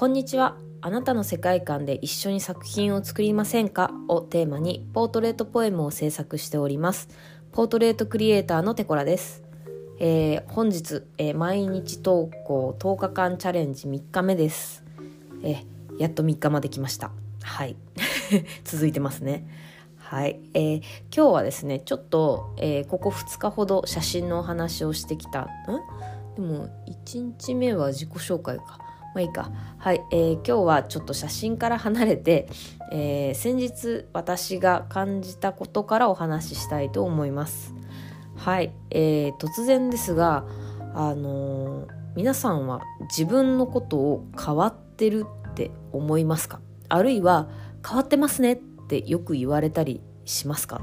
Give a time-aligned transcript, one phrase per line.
[0.00, 0.56] こんにちは。
[0.80, 3.90] あなたの世界観で一緒に作品を作りませんか？
[4.08, 7.10] をテーマにポートレートポエムを制作しております。
[7.52, 9.42] ポートレートクリエイターのテコラです。
[9.98, 14.82] えー、本日、えー、毎日投稿10日間チャレンジ3日目です。
[15.42, 17.10] えー、やっと3日まで来ました。
[17.42, 17.76] はい。
[18.64, 19.46] 続いてますね。
[19.98, 20.78] はい、えー、
[21.14, 25.48] 今日はですねちょっと、えー、ここ2日ほど写真のお話をしてきたん？
[26.36, 28.78] でも1日目は自己紹介か
[29.14, 29.50] まあいいか。
[29.78, 32.48] はい、えー、今日はちょっと写真から離れて、
[32.92, 37.74] えー、先日私が感じたことからお話ししたいと思います。
[38.36, 40.44] はい、えー、突然ですが、
[40.94, 46.60] あのー、皆さんは自分のことを変わってるって思いますか？
[46.88, 47.48] あるいは
[47.86, 48.56] 変わってますねっ
[48.88, 50.80] てよく言われたりしますか？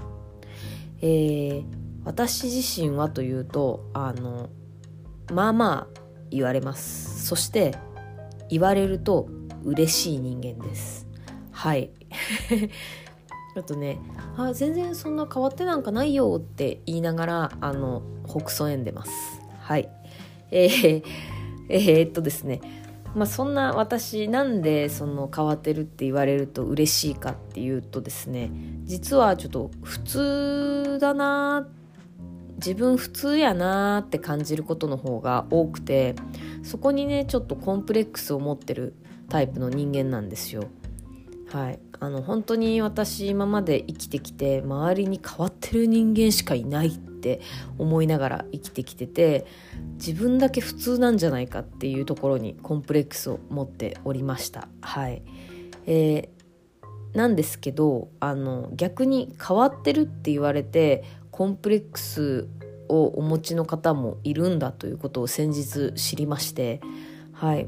[1.02, 1.66] えー、
[2.04, 4.50] 私自身はというとあの
[5.32, 7.76] まあまあ言われますそして
[8.50, 9.28] 言われると
[9.64, 11.08] 嬉しい人間です。
[11.52, 11.92] はい。
[13.56, 14.00] あとね
[14.38, 19.12] あ全然そんな変わってなんかないよって言いながらあの北総んでます。
[19.60, 19.90] はい。
[20.52, 21.04] えー、
[21.70, 22.62] えー、っとですね。
[23.16, 28.52] まあそんな私なんでその変わってるって言われると嬉しいかっていうとですね
[28.84, 31.68] 実はちょっと普通だな
[32.58, 36.16] 自分普通やなーって感じることの方が多くて
[36.64, 38.96] そこにねちょっとコンプレックスを持ってる
[39.30, 40.64] タイプの人間なんですよ。
[41.52, 47.40] はい、あの本当に私今まで生きてきて周りに変わってる人間しかいないって
[47.78, 49.46] 思いながら生きてきてて
[49.94, 54.68] 自分だけ普通なんじゃないかっていうところにコンプレックスを持っておりました。
[54.82, 55.22] はい
[55.86, 61.06] えー、なんですけどあの逆に変わってるって言われて
[61.38, 62.48] コンプレックス
[62.90, 66.82] をお持ちの方もいるんだということを先日知りまして
[67.32, 67.68] はい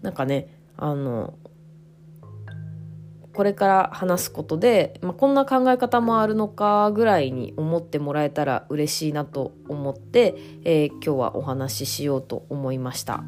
[0.00, 1.34] なんかねあの
[3.34, 13.24] これから話すことで、まあ、こんな考え方もあるのかぐらいに思ってもらえたら嬉しいなと思って、えー、今日はお話ししようと思いました。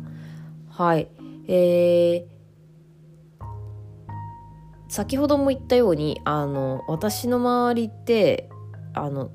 [0.68, 1.08] はい。
[1.48, 3.42] えー、
[4.88, 8.48] 先ほども言ったように、あの、私の周りって、
[8.94, 9.30] あの、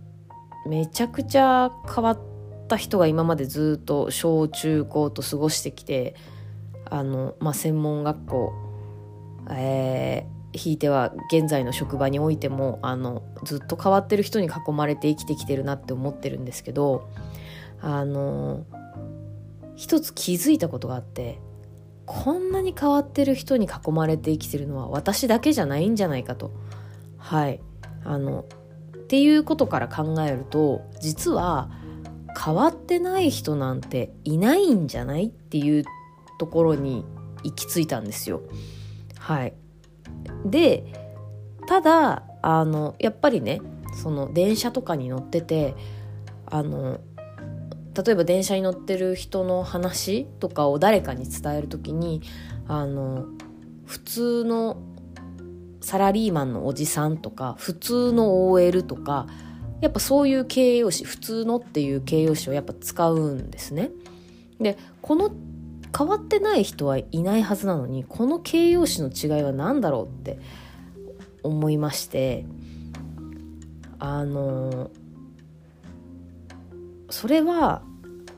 [0.66, 2.20] めちゃくちゃ変わっ
[2.68, 6.16] た人が今までずっと小中高と過ごしてきて
[6.90, 8.54] あの、まあ、専門学校、
[9.52, 17.10] えー、ひいては現在の職場においてもあのずっと変わってる人に囲まれて生きてきてるなって思ってるんですけど
[17.82, 18.66] あの
[19.76, 21.40] 一つ気づいたことがあって
[22.06, 26.52] こんなに変わってる人に囲まれて生きてるのは私だけじゃないんじゃないかと。
[27.18, 27.60] はい。
[28.04, 28.46] あの
[29.06, 31.70] っていうことから考えると実は
[32.44, 35.84] 変わってない人なんていないんじゃないっていう
[36.40, 37.06] ところに
[37.44, 38.42] 行き着いたんですよ。
[39.20, 39.54] はい、
[40.44, 40.92] で
[41.68, 43.62] ただあのやっぱりね
[43.94, 45.76] その電車とかに乗ってて
[46.48, 47.00] あの
[47.96, 52.24] 例えば電車に乗ってる人の話とかを誰かに伝える時に
[52.68, 53.28] あの
[53.86, 54.78] 普通の
[55.86, 59.28] サラリーマンのおじさんとか普通の OL とか
[59.82, 63.92] やっぱそういう形容詞普通のっていう形容詞をやっぱ使うんですね。
[64.60, 65.30] でこの
[65.96, 70.40] 変わってない人はいないはずなのにこの形容詞の違いは何だろうって
[71.44, 72.48] 思いまして
[74.00, 74.90] あの
[77.12, 77.84] それは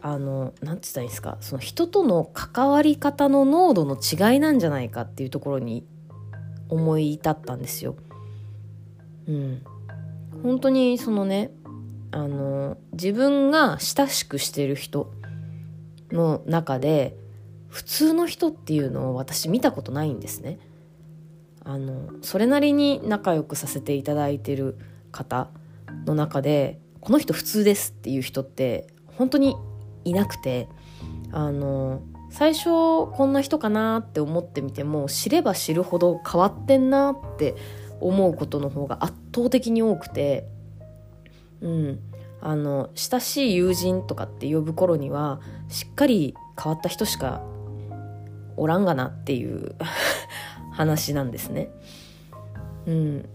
[0.01, 5.85] あの何て言ったらいいんですかその人との関わり方の濃度の違いなんじゃないかっていうところに
[6.69, 7.95] 思い至ったんですよ。
[9.27, 9.61] うん、
[10.43, 11.51] 本当にそのね
[12.11, 15.11] あの自分が親しくしてる人
[16.11, 17.17] の中で
[17.67, 20.59] 普通の人っていうのを私見たことないんですね。
[21.63, 24.77] あのそれなりに仲良くさせていただいてる
[25.11, 25.49] 方
[26.05, 29.57] の中でこの人普通ですっていう人って本当に
[30.05, 30.69] いなくて
[31.31, 32.01] あの
[32.37, 37.55] 最初こんな人かなって思ってみても知れば知るほど変わってんなって
[37.99, 40.47] 思うことの方が圧倒的に多くて
[41.61, 41.99] うん
[42.39, 47.41] あの親しい友人とかって呼ぶ頃にはしっかり変わった人しか
[48.55, 49.73] おらんがなっていう
[50.73, 51.71] 話なんですね。
[52.85, 53.29] うん、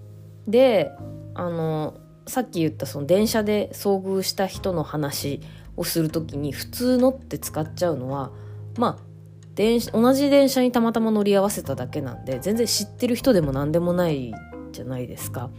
[0.47, 0.93] で
[1.35, 1.95] あの
[2.29, 5.41] さっき言ったその電車で遭遇した人の話
[5.77, 8.31] をする時に普通のって使っちゃうのは
[8.77, 9.13] まあ
[9.55, 14.33] 電同じ電車にたまたま乗り合わせただけなんで全然知ってる人でも何でもない
[14.73, 15.51] じゃないですか。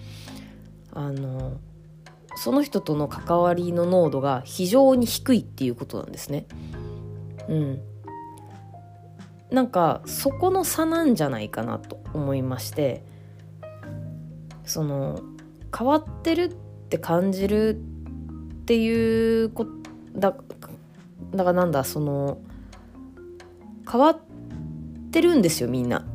[0.92, 1.57] あの
[2.36, 6.45] その人との関わりの濃度が非常に低いっていうことなんですね。
[7.48, 7.81] うん。
[9.51, 13.04] なんかそこの差なんじゃないかなと思いまして
[14.65, 15.21] その
[15.77, 16.56] 変わってるっ
[16.89, 19.68] て感じるっていうこ
[20.15, 20.33] だ
[21.36, 22.39] だからなんだその
[23.89, 24.19] 変わっ
[25.12, 26.06] てるんですよみんな。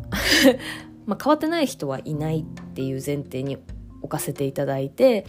[1.07, 2.45] まあ変わってない人はいないっ
[2.75, 3.59] ていう前提に
[4.03, 5.25] 置かせていただいて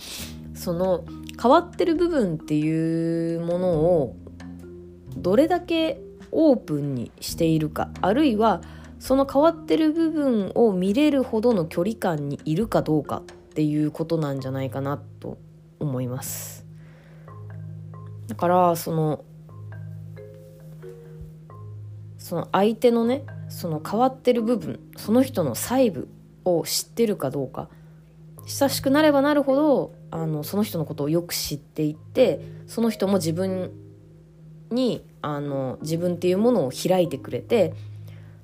[0.54, 1.04] その
[1.42, 4.16] 変わってる部分っていうものを
[5.16, 6.02] どれだけ
[6.32, 8.62] オープンにしているかあるいは
[9.00, 15.38] その変わってる部分を見れるほどの距離感にいるかどうかっていうことなんじゃないかなと
[15.80, 16.66] 思います
[18.28, 19.24] だからその
[22.30, 26.08] その相手のねその変わってる部分その人の細部
[26.46, 27.70] を知ってるかどうか
[28.46, 33.72] 親しくなればなるほどあのその人のことをよく知っていってその人も自分
[34.70, 37.74] にあの自分っていうものを開いてくれて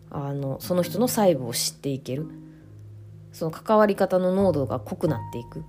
[0.09, 2.27] あのその人の細部を知っていける。
[3.33, 5.63] その関わり方の濃度が濃くなっていく。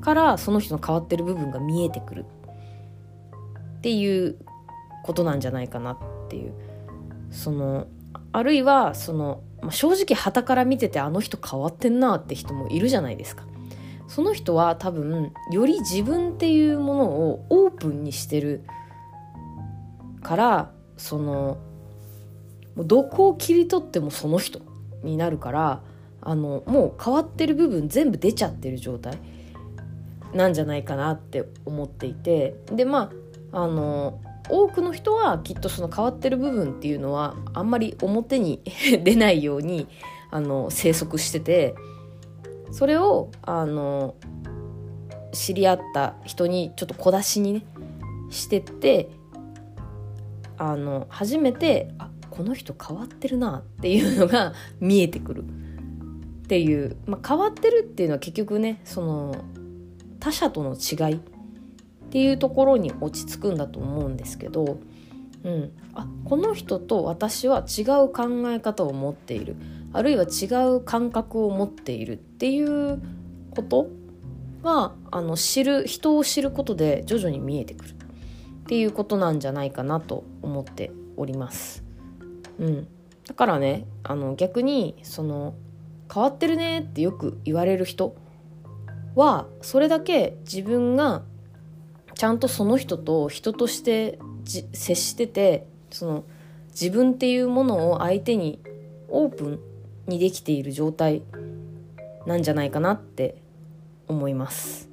[0.00, 2.24] からその人の変わってる部分が見えてくる。
[3.78, 4.38] っていう
[5.04, 5.98] ことなんじゃないかなっ
[6.30, 6.54] ていう。
[7.30, 7.86] その
[8.32, 13.44] あるいはその、まあ、正直旗から見ててあの人変わってんなって人もいるじゃないですか。
[14.06, 18.62] その人は多分より自分っていうものをオープンにしてる
[20.22, 21.58] からその
[22.76, 24.60] どこを切り取ってもその人
[25.02, 25.82] になるから
[26.22, 29.18] あのもう変わってる部分全部出ちゃってる状態
[30.34, 33.10] なんじゃないかなって思っていてでま
[33.52, 38.60] ああの多くの人はきっとその変わってる部分っていうのはあんまり表に
[39.04, 39.86] 出ないように
[40.30, 41.74] あの生息してて
[42.70, 44.14] それをあの
[45.32, 47.64] 知り合った人にちょっと小出しにね
[48.30, 49.10] してって
[50.58, 55.44] あの初めてあこの人変わってるなっていうのが 見えてくる。
[55.44, 59.36] っていう、まあ、変わってるっていうのは結局ねその
[60.18, 61.20] 他者との違い
[62.08, 64.78] っていうところに落ち着くんだと思うんですけど、
[65.44, 69.56] うん、あこの人と私は違う考え方を持っている。
[69.92, 73.00] あるいは違う感覚を持っているっていう
[73.50, 73.88] こと
[74.62, 77.90] はあの知る人を知ることで徐々に見えてくる。
[77.90, 77.94] っ
[78.68, 81.84] ていうことなんじゃないかなと思っております。
[82.58, 82.86] うん、
[83.26, 85.54] だからねあの逆にその
[86.12, 88.14] 変わってるねってよく言われる人
[89.14, 91.22] はそれだけ自分が
[92.18, 94.18] ちゃんとその人と人として
[94.72, 96.24] 接しててその
[96.70, 98.60] 自分っていうものを相手に
[99.08, 99.60] オープン
[100.08, 101.22] にできている状態
[102.26, 103.40] なんじゃないかなって
[104.08, 104.90] 思います。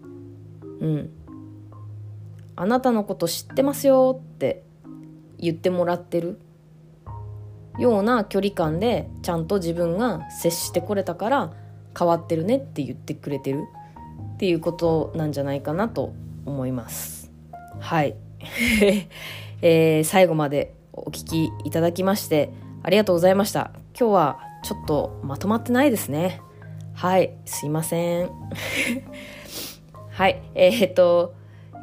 [0.79, 1.09] うん。
[2.55, 4.63] あなたのこと知ってますよって
[5.39, 6.39] 言ってもらってる
[7.79, 11.53] ような距離感でちゃんと自分が接してこれたから
[11.97, 13.63] 変わってるねって言ってくれてる
[14.35, 16.13] っていうことなんじゃないかなと
[16.45, 17.31] 思います。
[17.79, 18.15] はい、
[19.61, 22.51] えー、最後までお聞きいただきまして
[22.83, 23.71] ありがとうございました。
[23.99, 26.41] 今日はちょっとまとまってないですね。
[26.93, 27.33] はい。
[27.45, 28.29] すいません。
[30.09, 30.41] はい。
[30.55, 31.33] えー、っと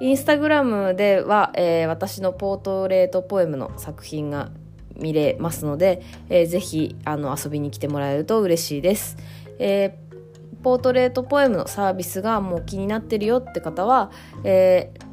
[0.01, 4.51] インスタグラムでは、えー、私のポートレートポエムの作品が
[4.97, 9.17] 見れますので、えー、ぜひあの遊びに来てもらえると嬉しいです。
[9.59, 10.02] えー、
[10.63, 14.11] ポートレートポエムのサービスがもう気になってるよって方は、
[14.45, 15.13] えー、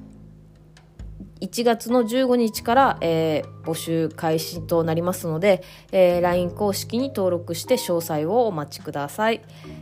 [1.42, 9.42] 1月の15日から、えー、募集開始となりますので、えー、LINE 公式に登録して詳細をお待ちください。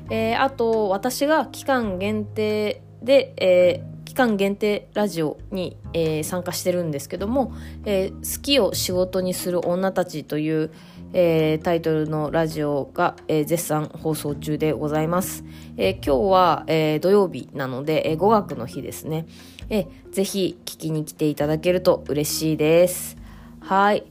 [0.10, 7.54] えー、あと、私が期間限定で、えー、間限定ラジオに、えー、参加してるんですけども、
[7.86, 10.72] えー、好きを仕事にする女たちという、
[11.14, 15.44] えー、タイトルのラジオが、え絶賛放送中でございます。
[15.78, 19.28] え今日は、え土曜日なので、え語学の日ですね。
[19.70, 23.18] えぜひ聞きに来ていただけると嬉しいです。
[23.60, 24.04] はい。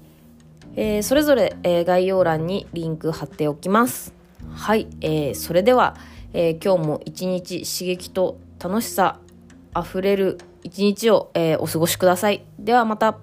[0.76, 4.14] えそれぞれ、え概要欄にリンク貼っておきます。
[4.54, 4.86] はい。
[5.00, 5.96] えそれでは、
[6.32, 9.18] え今日も一日刺激と楽しさ
[9.78, 12.45] 溢れる一日を、えー、お過ごしください。
[12.59, 13.18] ではまた。